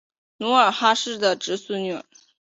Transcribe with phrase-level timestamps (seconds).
[0.37, 2.01] 努尔哈赤的侄孙女。